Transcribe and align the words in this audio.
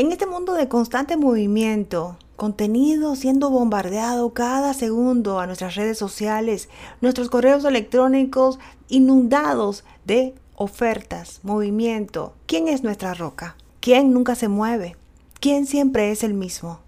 En 0.00 0.12
este 0.12 0.24
mundo 0.24 0.54
de 0.54 0.66
constante 0.66 1.18
movimiento, 1.18 2.16
contenido 2.36 3.16
siendo 3.16 3.50
bombardeado 3.50 4.32
cada 4.32 4.72
segundo 4.72 5.40
a 5.40 5.46
nuestras 5.46 5.74
redes 5.74 5.98
sociales, 5.98 6.70
nuestros 7.02 7.28
correos 7.28 7.66
electrónicos 7.66 8.58
inundados 8.88 9.84
de 10.06 10.34
ofertas, 10.54 11.40
movimiento. 11.42 12.32
¿Quién 12.46 12.68
es 12.68 12.82
nuestra 12.82 13.12
roca? 13.12 13.56
¿Quién 13.80 14.14
nunca 14.14 14.36
se 14.36 14.48
mueve? 14.48 14.96
¿Quién 15.38 15.66
siempre 15.66 16.10
es 16.10 16.24
el 16.24 16.32
mismo? 16.32 16.80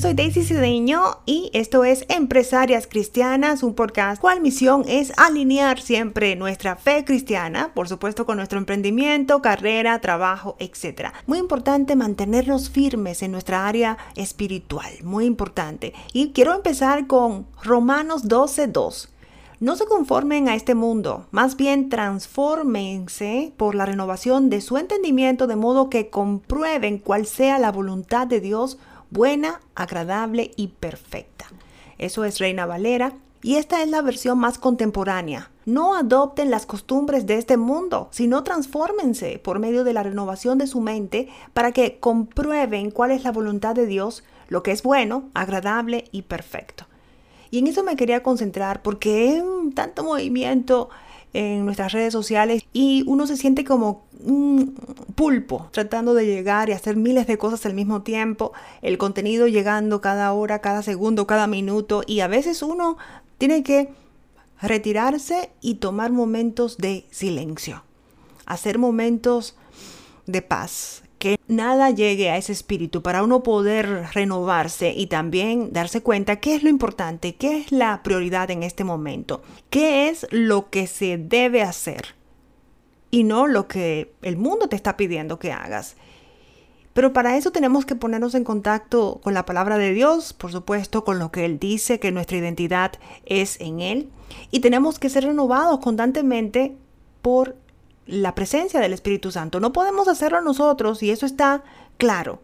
Soy 0.00 0.14
Daisy 0.14 0.44
Cedeño 0.44 1.18
y 1.26 1.50
esto 1.54 1.82
es 1.82 2.04
Empresarias 2.08 2.86
Cristianas, 2.86 3.64
un 3.64 3.74
podcast 3.74 4.20
cual 4.20 4.40
misión 4.40 4.84
es 4.86 5.12
alinear 5.16 5.80
siempre 5.80 6.36
nuestra 6.36 6.76
fe 6.76 7.04
cristiana, 7.04 7.72
por 7.74 7.88
supuesto 7.88 8.24
con 8.24 8.36
nuestro 8.36 8.60
emprendimiento, 8.60 9.42
carrera, 9.42 10.00
trabajo, 10.00 10.54
etc. 10.60 11.08
Muy 11.26 11.38
importante 11.38 11.96
mantenernos 11.96 12.70
firmes 12.70 13.22
en 13.22 13.32
nuestra 13.32 13.66
área 13.66 13.98
espiritual, 14.14 14.92
muy 15.02 15.24
importante. 15.24 15.94
Y 16.12 16.30
quiero 16.30 16.54
empezar 16.54 17.08
con 17.08 17.48
Romanos 17.64 18.24
12.2. 18.28 19.08
No 19.58 19.74
se 19.74 19.86
conformen 19.86 20.48
a 20.48 20.54
este 20.54 20.76
mundo, 20.76 21.26
más 21.32 21.56
bien 21.56 21.88
transfórmense 21.88 23.52
por 23.56 23.74
la 23.74 23.84
renovación 23.84 24.50
de 24.50 24.60
su 24.60 24.78
entendimiento 24.78 25.48
de 25.48 25.56
modo 25.56 25.90
que 25.90 26.10
comprueben 26.10 26.98
cuál 26.98 27.26
sea 27.26 27.58
la 27.58 27.72
voluntad 27.72 28.28
de 28.28 28.40
Dios 28.40 28.78
buena, 29.10 29.60
agradable 29.74 30.50
y 30.56 30.68
perfecta. 30.68 31.46
Eso 31.98 32.24
es 32.24 32.38
Reina 32.38 32.66
Valera. 32.66 33.14
Y 33.40 33.54
esta 33.54 33.82
es 33.82 33.88
la 33.88 34.02
versión 34.02 34.38
más 34.38 34.58
contemporánea. 34.58 35.50
No 35.64 35.94
adopten 35.94 36.50
las 36.50 36.66
costumbres 36.66 37.26
de 37.26 37.38
este 37.38 37.56
mundo, 37.56 38.08
sino 38.10 38.42
transfórmense 38.42 39.38
por 39.38 39.60
medio 39.60 39.84
de 39.84 39.92
la 39.92 40.02
renovación 40.02 40.58
de 40.58 40.66
su 40.66 40.80
mente 40.80 41.28
para 41.52 41.70
que 41.70 42.00
comprueben 42.00 42.90
cuál 42.90 43.12
es 43.12 43.22
la 43.22 43.30
voluntad 43.30 43.76
de 43.76 43.86
Dios, 43.86 44.24
lo 44.48 44.64
que 44.64 44.72
es 44.72 44.82
bueno, 44.82 45.28
agradable 45.34 46.04
y 46.10 46.22
perfecto. 46.22 46.86
Y 47.50 47.58
en 47.58 47.68
eso 47.68 47.84
me 47.84 47.96
quería 47.96 48.22
concentrar 48.22 48.82
porque 48.82 49.42
tanto 49.74 50.02
movimiento 50.02 50.90
en 51.32 51.64
nuestras 51.64 51.92
redes 51.92 52.12
sociales 52.12 52.64
y 52.72 53.04
uno 53.06 53.26
se 53.26 53.36
siente 53.36 53.64
como 53.64 54.06
un 54.24 54.74
pulpo 55.14 55.68
tratando 55.72 56.14
de 56.14 56.26
llegar 56.26 56.68
y 56.68 56.72
hacer 56.72 56.96
miles 56.96 57.26
de 57.26 57.38
cosas 57.38 57.64
al 57.66 57.74
mismo 57.74 58.02
tiempo, 58.02 58.52
el 58.82 58.98
contenido 58.98 59.46
llegando 59.46 60.00
cada 60.00 60.32
hora, 60.32 60.60
cada 60.60 60.82
segundo, 60.82 61.26
cada 61.26 61.46
minuto 61.46 62.02
y 62.06 62.20
a 62.20 62.28
veces 62.28 62.62
uno 62.62 62.98
tiene 63.38 63.62
que 63.62 63.90
retirarse 64.60 65.50
y 65.60 65.76
tomar 65.76 66.12
momentos 66.12 66.78
de 66.78 67.06
silencio, 67.10 67.84
hacer 68.46 68.78
momentos 68.78 69.56
de 70.26 70.42
paz, 70.42 71.02
que 71.18 71.38
nada 71.48 71.90
llegue 71.90 72.30
a 72.30 72.36
ese 72.36 72.52
espíritu 72.52 73.02
para 73.02 73.22
uno 73.22 73.42
poder 73.42 74.06
renovarse 74.14 74.92
y 74.96 75.06
también 75.06 75.72
darse 75.72 76.02
cuenta 76.02 76.36
qué 76.36 76.54
es 76.54 76.62
lo 76.62 76.68
importante, 76.68 77.34
qué 77.34 77.58
es 77.58 77.72
la 77.72 78.02
prioridad 78.02 78.50
en 78.50 78.62
este 78.62 78.84
momento, 78.84 79.42
qué 79.70 80.08
es 80.08 80.26
lo 80.30 80.70
que 80.70 80.86
se 80.86 81.18
debe 81.18 81.62
hacer 81.62 82.14
y 83.10 83.24
no 83.24 83.46
lo 83.46 83.68
que 83.68 84.12
el 84.22 84.36
mundo 84.36 84.68
te 84.68 84.76
está 84.76 84.96
pidiendo 84.96 85.38
que 85.38 85.52
hagas. 85.52 85.96
Pero 86.92 87.12
para 87.12 87.36
eso 87.36 87.52
tenemos 87.52 87.86
que 87.86 87.94
ponernos 87.94 88.34
en 88.34 88.42
contacto 88.42 89.20
con 89.22 89.32
la 89.32 89.46
palabra 89.46 89.78
de 89.78 89.92
Dios, 89.92 90.32
por 90.32 90.50
supuesto, 90.50 91.04
con 91.04 91.20
lo 91.20 91.30
que 91.30 91.44
Él 91.44 91.60
dice, 91.60 92.00
que 92.00 92.10
nuestra 92.10 92.38
identidad 92.38 92.92
es 93.24 93.60
en 93.60 93.80
Él. 93.80 94.10
Y 94.50 94.60
tenemos 94.60 94.98
que 94.98 95.08
ser 95.08 95.24
renovados 95.24 95.78
constantemente 95.78 96.74
por 97.22 97.56
la 98.08 98.34
presencia 98.34 98.80
del 98.80 98.94
Espíritu 98.94 99.30
Santo. 99.30 99.60
No 99.60 99.72
podemos 99.72 100.08
hacerlo 100.08 100.40
nosotros 100.40 101.02
y 101.02 101.10
eso 101.10 101.26
está 101.26 101.62
claro. 101.98 102.42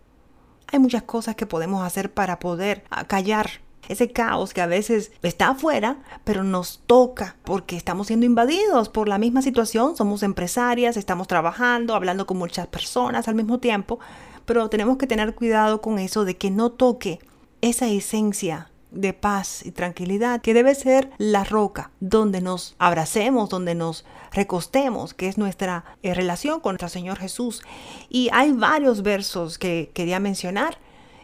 Hay 0.70 0.78
muchas 0.78 1.02
cosas 1.02 1.34
que 1.34 1.46
podemos 1.46 1.84
hacer 1.84 2.12
para 2.12 2.38
poder 2.38 2.84
callar 3.06 3.50
ese 3.88 4.10
caos 4.10 4.54
que 4.54 4.60
a 4.60 4.66
veces 4.66 5.12
está 5.22 5.48
afuera, 5.48 5.98
pero 6.24 6.44
nos 6.44 6.82
toca 6.86 7.36
porque 7.44 7.76
estamos 7.76 8.06
siendo 8.06 8.26
invadidos 8.26 8.88
por 8.88 9.08
la 9.08 9.18
misma 9.18 9.42
situación. 9.42 9.96
Somos 9.96 10.22
empresarias, 10.22 10.96
estamos 10.96 11.28
trabajando, 11.28 11.94
hablando 11.94 12.26
con 12.26 12.36
muchas 12.36 12.66
personas 12.66 13.26
al 13.26 13.34
mismo 13.34 13.58
tiempo, 13.58 13.98
pero 14.44 14.68
tenemos 14.68 14.98
que 14.98 15.06
tener 15.06 15.34
cuidado 15.34 15.80
con 15.80 15.98
eso 15.98 16.24
de 16.24 16.36
que 16.36 16.50
no 16.50 16.72
toque 16.72 17.20
esa 17.62 17.88
esencia 17.88 18.70
de 18.94 19.12
paz 19.12 19.64
y 19.64 19.72
tranquilidad, 19.72 20.40
que 20.40 20.54
debe 20.54 20.74
ser 20.74 21.10
la 21.18 21.44
roca 21.44 21.90
donde 22.00 22.40
nos 22.40 22.74
abracemos, 22.78 23.50
donde 23.50 23.74
nos 23.74 24.04
recostemos, 24.32 25.14
que 25.14 25.28
es 25.28 25.38
nuestra 25.38 25.84
eh, 26.02 26.14
relación 26.14 26.60
con 26.60 26.72
nuestro 26.72 26.88
Señor 26.88 27.18
Jesús. 27.18 27.62
Y 28.08 28.28
hay 28.32 28.52
varios 28.52 29.02
versos 29.02 29.58
que 29.58 29.90
quería 29.94 30.20
mencionar 30.20 30.78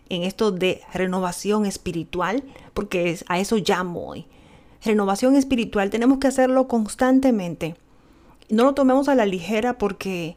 en 0.09 0.25
esto 0.25 0.51
de 0.51 0.83
renovación 0.93 1.67
espiritual, 1.67 2.45
porque 2.75 3.19
a 3.29 3.39
eso 3.39 3.57
llamo 3.57 4.09
hoy. 4.09 4.27
Renovación 4.85 5.37
espiritual 5.37 5.91
tenemos 5.91 6.19
que 6.19 6.29
hacerlo 6.29 6.69
constantemente. 6.69 7.77
No 8.49 8.65
lo 8.65 8.75
tomemos 8.75 9.09
a 9.09 9.15
la 9.15 9.27
ligera 9.27 9.79
porque 9.79 10.37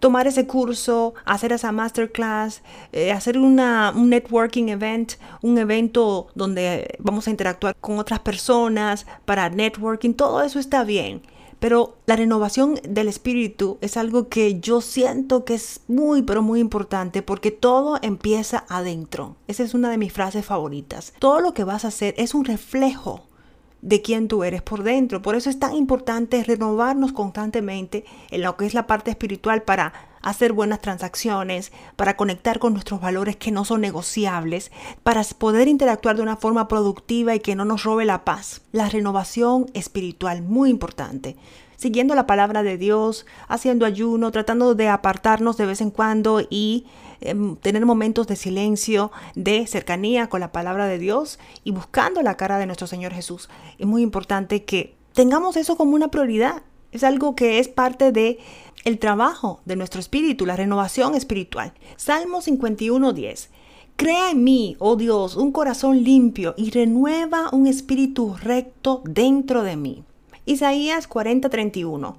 tomar 0.00 0.26
ese 0.26 0.46
curso, 0.46 1.14
hacer 1.24 1.52
esa 1.52 1.72
masterclass, 1.72 2.62
eh, 2.92 3.12
hacer 3.12 3.38
una, 3.38 3.92
un 3.94 4.10
networking 4.10 4.68
event, 4.68 5.14
un 5.42 5.58
evento 5.58 6.28
donde 6.34 6.96
vamos 6.98 7.26
a 7.26 7.30
interactuar 7.30 7.74
con 7.80 7.98
otras 7.98 8.20
personas 8.20 9.06
para 9.24 9.48
networking, 9.48 10.14
todo 10.14 10.42
eso 10.42 10.58
está 10.58 10.84
bien. 10.84 11.22
Pero 11.60 11.96
la 12.04 12.16
renovación 12.16 12.78
del 12.86 13.08
espíritu 13.08 13.78
es 13.80 13.96
algo 13.96 14.28
que 14.28 14.60
yo 14.60 14.82
siento 14.82 15.46
que 15.46 15.54
es 15.54 15.80
muy, 15.88 16.22
pero 16.22 16.42
muy 16.42 16.60
importante 16.60 17.22
porque 17.22 17.52
todo 17.52 17.98
empieza 18.02 18.66
adentro. 18.68 19.36
Esa 19.46 19.62
es 19.62 19.72
una 19.72 19.88
de 19.88 19.96
mis 19.96 20.12
frases 20.12 20.44
favoritas. 20.44 21.14
Todo 21.18 21.40
lo 21.40 21.54
que 21.54 21.64
vas 21.64 21.86
a 21.86 21.88
hacer 21.88 22.14
es 22.18 22.34
un 22.34 22.44
reflejo 22.44 23.22
de 23.84 24.00
quién 24.00 24.28
tú 24.28 24.44
eres 24.44 24.62
por 24.62 24.82
dentro. 24.82 25.20
Por 25.20 25.36
eso 25.36 25.50
es 25.50 25.58
tan 25.58 25.74
importante 25.74 26.42
renovarnos 26.42 27.12
constantemente 27.12 28.04
en 28.30 28.42
lo 28.42 28.56
que 28.56 28.64
es 28.64 28.72
la 28.72 28.86
parte 28.86 29.10
espiritual 29.10 29.62
para 29.62 29.92
hacer 30.22 30.54
buenas 30.54 30.80
transacciones, 30.80 31.70
para 31.94 32.16
conectar 32.16 32.58
con 32.58 32.72
nuestros 32.72 33.02
valores 33.02 33.36
que 33.36 33.50
no 33.50 33.66
son 33.66 33.82
negociables, 33.82 34.72
para 35.02 35.22
poder 35.38 35.68
interactuar 35.68 36.16
de 36.16 36.22
una 36.22 36.38
forma 36.38 36.66
productiva 36.66 37.34
y 37.34 37.40
que 37.40 37.54
no 37.54 37.66
nos 37.66 37.84
robe 37.84 38.06
la 38.06 38.24
paz. 38.24 38.62
La 38.72 38.88
renovación 38.88 39.66
espiritual, 39.74 40.40
muy 40.40 40.70
importante 40.70 41.36
siguiendo 41.84 42.14
la 42.14 42.26
palabra 42.26 42.62
de 42.62 42.78
Dios, 42.78 43.26
haciendo 43.46 43.84
ayuno, 43.84 44.30
tratando 44.30 44.74
de 44.74 44.88
apartarnos 44.88 45.58
de 45.58 45.66
vez 45.66 45.82
en 45.82 45.90
cuando 45.90 46.40
y 46.48 46.86
em, 47.20 47.56
tener 47.56 47.84
momentos 47.84 48.26
de 48.26 48.36
silencio, 48.36 49.12
de 49.34 49.66
cercanía 49.66 50.28
con 50.28 50.40
la 50.40 50.50
palabra 50.50 50.86
de 50.86 50.98
Dios 50.98 51.38
y 51.62 51.72
buscando 51.72 52.22
la 52.22 52.38
cara 52.38 52.56
de 52.56 52.64
nuestro 52.64 52.86
Señor 52.86 53.12
Jesús. 53.12 53.50
Es 53.78 53.86
muy 53.86 54.00
importante 54.00 54.64
que 54.64 54.96
tengamos 55.12 55.58
eso 55.58 55.76
como 55.76 55.94
una 55.94 56.08
prioridad. 56.08 56.62
Es 56.90 57.04
algo 57.04 57.36
que 57.36 57.58
es 57.58 57.68
parte 57.68 58.12
de 58.12 58.38
el 58.86 58.98
trabajo 58.98 59.60
de 59.66 59.76
nuestro 59.76 60.00
espíritu, 60.00 60.46
la 60.46 60.56
renovación 60.56 61.14
espiritual. 61.14 61.74
Salmo 61.96 62.40
51:10. 62.40 63.50
Crea 63.96 64.30
en 64.30 64.42
mí, 64.42 64.76
oh 64.78 64.96
Dios, 64.96 65.36
un 65.36 65.52
corazón 65.52 66.02
limpio 66.02 66.54
y 66.56 66.70
renueva 66.70 67.50
un 67.52 67.66
espíritu 67.66 68.36
recto 68.42 69.02
dentro 69.04 69.62
de 69.62 69.76
mí. 69.76 70.04
Isaías 70.46 71.08
40:31. 71.08 72.16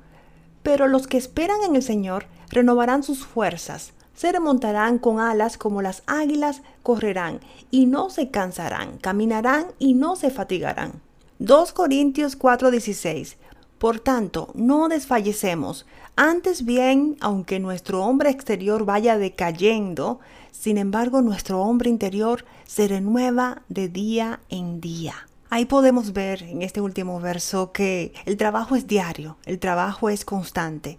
Pero 0.63 0.87
los 0.87 1.07
que 1.07 1.17
esperan 1.17 1.57
en 1.63 1.75
el 1.75 1.83
Señor 1.83 2.25
renovarán 2.49 3.03
sus 3.03 3.25
fuerzas, 3.25 3.93
se 4.15 4.31
remontarán 4.31 4.97
con 4.97 5.19
alas 5.19 5.57
como 5.57 5.81
las 5.81 6.01
águilas, 6.07 6.61
correrán 6.83 7.41
y 7.69 7.85
no 7.85 8.09
se 8.09 8.29
cansarán, 8.29 8.97
caminarán 8.97 9.67
y 9.77 9.93
no 9.93 10.15
se 10.15 10.31
fatigarán. 10.31 11.01
2 11.39 11.73
Corintios 11.73 12.35
4:16. 12.37 13.37
Por 13.77 13.99
tanto, 13.99 14.49
no 14.55 14.87
desfallecemos, 14.87 15.85
antes 16.15 16.63
bien, 16.63 17.17
aunque 17.19 17.59
nuestro 17.59 18.05
hombre 18.05 18.29
exterior 18.29 18.85
vaya 18.85 19.17
decayendo, 19.17 20.21
sin 20.51 20.77
embargo 20.77 21.21
nuestro 21.21 21.61
hombre 21.61 21.89
interior 21.89 22.45
se 22.65 22.87
renueva 22.87 23.63
de 23.67 23.89
día 23.89 24.39
en 24.49 24.79
día. 24.79 25.27
Ahí 25.49 25.65
podemos 25.65 26.11
ver 26.13 26.43
en 26.43 26.63
este 26.63 26.81
último 26.81 27.19
verso 27.19 27.71
que 27.71 28.13
el 28.25 28.35
trabajo 28.35 28.75
es 28.75 28.87
diario, 28.87 29.37
el 29.45 29.59
trabajo 29.59 30.09
es 30.09 30.25
constante 30.25 30.97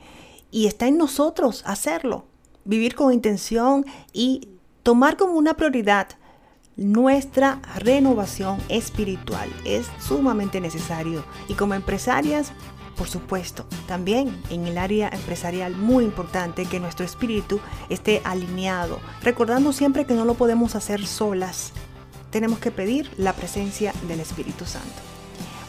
y 0.52 0.66
está 0.66 0.87
en 0.87 0.98
nosotros 0.98 1.62
hacerlo, 1.66 2.26
vivir 2.64 2.94
con 2.94 3.12
intención 3.12 3.84
y 4.12 4.48
tomar 4.82 5.16
como 5.16 5.32
una 5.32 5.54
prioridad 5.54 6.08
nuestra 6.76 7.60
renovación 7.76 8.58
espiritual. 8.69 9.50
Es 9.64 9.88
sumamente 9.98 10.60
necesario 10.60 11.25
y 11.49 11.54
como 11.54 11.75
empresarias, 11.75 12.52
por 12.96 13.08
supuesto, 13.08 13.66
también 13.88 14.40
en 14.50 14.66
el 14.66 14.78
área 14.78 15.08
empresarial 15.08 15.75
muy 15.75 16.04
importante 16.04 16.66
que 16.66 16.81
nuestro 16.81 17.04
espíritu 17.04 17.60
esté 17.88 18.22
alineado, 18.25 19.00
recordando 19.22 19.72
siempre 19.72 20.04
que 20.06 20.14
no 20.14 20.25
lo 20.25 20.34
podemos 20.34 20.76
hacer 20.76 21.04
solas, 21.04 21.72
tenemos 22.31 22.58
que 22.58 22.70
pedir 22.70 23.11
la 23.17 23.32
presencia 23.32 23.93
del 24.08 24.20
Espíritu 24.20 24.64
Santo. 24.64 25.17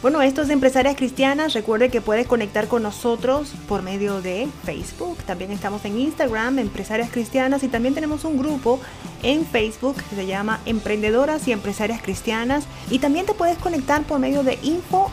Bueno, 0.02 0.22
esto 0.22 0.44
es 0.44 0.50
Empresarias 0.52 0.96
Cristianas. 0.96 1.54
Recuerde 1.54 1.90
que 1.90 2.02
puedes 2.02 2.28
conectar 2.28 2.68
con 2.68 2.84
nosotros 2.84 3.54
por 3.68 3.82
medio 3.82 4.22
de 4.22 4.48
Facebook. 4.64 5.18
También 5.26 5.52
estamos 5.52 5.84
en 5.86 5.98
Instagram, 5.98 6.60
Empresarias 6.60 7.10
Cristianas, 7.10 7.64
y 7.64 7.68
también 7.68 7.96
tenemos 7.96 8.24
un 8.24 8.38
grupo 8.38 8.80
en 9.24 9.44
Facebook 9.44 9.96
que 10.08 10.16
se 10.16 10.28
llama 10.28 10.60
Emprendedoras 10.68 11.48
y 11.48 11.52
Empresarias 11.52 12.00
Cristianas. 12.02 12.66
Y 12.92 13.00
también 13.00 13.26
te 13.26 13.34
puedes 13.34 13.58
conectar 13.58 14.04
por 14.04 14.20
medio 14.20 14.44
de 14.44 14.60
info 14.62 15.12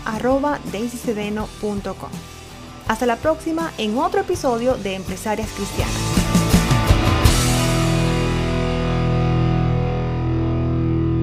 Hasta 2.86 3.06
la 3.06 3.16
próxima 3.16 3.72
en 3.78 3.96
otro 3.96 4.20
episodio 4.20 4.74
de 4.76 4.96
Empresarias 4.96 5.48
Cristianas. 5.56 6.23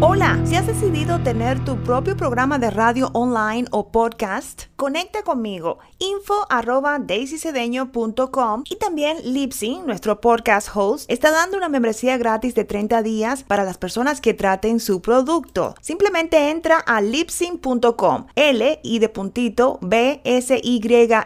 Hola, 0.03 0.39
si 0.45 0.56
has 0.56 0.65
decidido 0.65 1.19
tener 1.19 1.63
tu 1.63 1.77
propio 1.83 2.18
programa 2.18 2.57
de 2.57 2.71
radio 2.71 3.12
online 3.13 3.68
o 3.69 3.92
podcast, 3.92 4.63
conecta 4.75 5.21
conmigo 5.21 5.77
info 6.00 6.48
arroba 6.50 7.00
y 7.00 8.75
también 8.77 9.18
Lipsyn, 9.24 9.86
nuestro 9.86 10.19
podcast 10.19 10.69
host, 10.74 11.06
está 11.07 11.30
dando 11.30 11.57
una 11.57 11.69
membresía 11.69 12.18
gratis 12.18 12.56
de 12.56 12.63
30 12.63 13.03
días 13.03 13.44
para 13.44 13.63
las 13.63 13.77
personas 13.77 14.19
que 14.19 14.33
traten 14.33 14.80
su 14.80 15.01
producto. 15.03 15.75
Simplemente 15.81 16.50
entra 16.50 16.80
a 16.80 17.01
lipsyn.com, 17.01 18.25
L 18.36 18.80
y 18.81 18.97
de 18.97 19.09
puntito 19.09 19.77
B 19.81 20.21
S 20.24 20.59
Y 20.63 20.81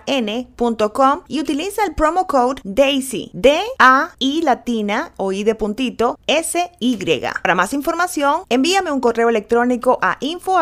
N.com 0.06 1.22
y 1.30 1.40
utiliza 1.40 1.86
el 1.86 1.96
promo 1.96 2.28
code 2.28 2.62
DAISY, 2.66 3.32
D 3.34 3.62
A 3.80 4.12
I 4.20 4.42
latina 4.42 5.14
o 5.16 5.32
I 5.32 5.46
de 5.46 5.56
puntito 5.56 6.20
S 6.28 6.72
Y. 6.82 6.98
Para 7.42 7.56
más 7.56 7.72
información, 7.72 8.42
envíame 8.66 8.92
un 8.92 9.00
correo 9.00 9.30
electrónico 9.30 10.00
a 10.02 10.18
info 10.22 10.58